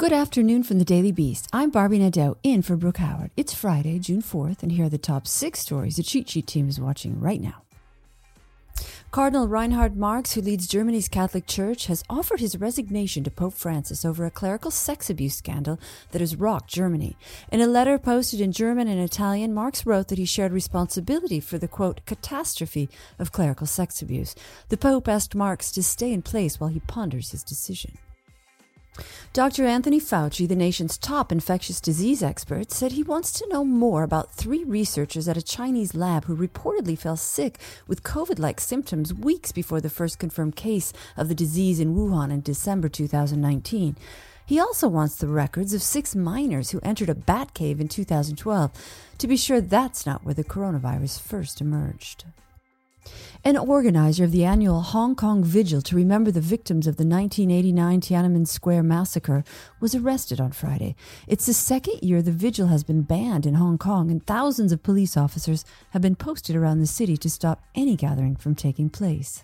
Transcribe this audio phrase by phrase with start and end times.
[0.00, 1.46] Good afternoon from the Daily Beast.
[1.52, 3.32] I'm Barbie Nadeau in for Brooke Howard.
[3.36, 6.70] It's Friday, June 4th, and here are the top six stories the Cheat Sheet team
[6.70, 7.64] is watching right now.
[9.10, 14.02] Cardinal Reinhard Marx, who leads Germany's Catholic Church, has offered his resignation to Pope Francis
[14.02, 15.78] over a clerical sex abuse scandal
[16.12, 17.14] that has rocked Germany.
[17.52, 21.58] In a letter posted in German and Italian, Marx wrote that he shared responsibility for
[21.58, 22.88] the quote catastrophe
[23.18, 24.34] of clerical sex abuse.
[24.70, 27.98] The Pope asked Marx to stay in place while he ponders his decision.
[29.32, 29.64] Dr.
[29.64, 34.32] Anthony Fauci, the nation's top infectious disease expert, said he wants to know more about
[34.32, 39.52] three researchers at a Chinese lab who reportedly fell sick with COVID like symptoms weeks
[39.52, 43.96] before the first confirmed case of the disease in Wuhan in December 2019.
[44.46, 48.72] He also wants the records of six miners who entered a bat cave in 2012
[49.18, 52.24] to be sure that's not where the coronavirus first emerged.
[53.42, 58.00] An organizer of the annual Hong Kong Vigil to remember the victims of the 1989
[58.00, 59.44] Tiananmen Square massacre
[59.80, 60.94] was arrested on Friday.
[61.26, 64.82] It's the second year the vigil has been banned in Hong Kong, and thousands of
[64.82, 69.42] police officers have been posted around the city to stop any gathering from taking place.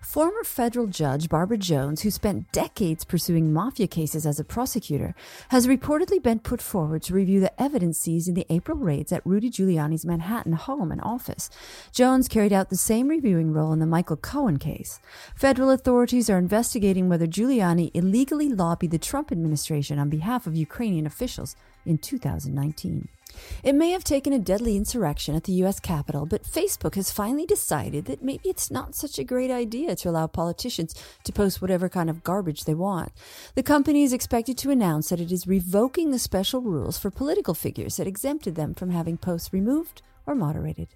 [0.00, 5.14] Former federal judge Barbara Jones, who spent decades pursuing mafia cases as a prosecutor,
[5.48, 9.24] has reportedly been put forward to review the evidence seized in the April raids at
[9.24, 11.50] Rudy Giuliani's Manhattan home and office.
[11.92, 15.00] Jones carried out the same reviewing role in the Michael Cohen case.
[15.34, 21.06] Federal authorities are investigating whether Giuliani illegally lobbied the Trump administration on behalf of Ukrainian
[21.06, 23.08] officials in 2019.
[23.62, 27.46] It may have taken a deadly insurrection at the US Capitol, but Facebook has finally
[27.46, 30.94] decided that maybe it's not such a great idea to allow politicians
[31.24, 33.12] to post whatever kind of garbage they want.
[33.54, 37.54] The company is expected to announce that it is revoking the special rules for political
[37.54, 40.88] figures that exempted them from having posts removed or moderated.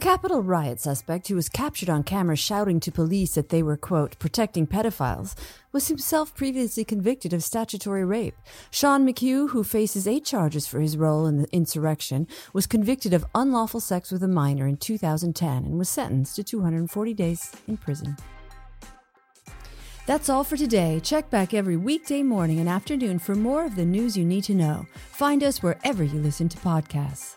[0.00, 4.18] Capitol riot suspect who was captured on camera shouting to police that they were, quote,
[4.18, 5.34] protecting pedophiles,
[5.72, 8.34] was himself previously convicted of statutory rape.
[8.70, 13.26] Sean McHugh, who faces eight charges for his role in the insurrection, was convicted of
[13.34, 18.16] unlawful sex with a minor in 2010 and was sentenced to 240 days in prison.
[20.06, 21.00] That's all for today.
[21.00, 24.54] Check back every weekday morning and afternoon for more of the news you need to
[24.54, 24.86] know.
[25.12, 27.36] Find us wherever you listen to podcasts.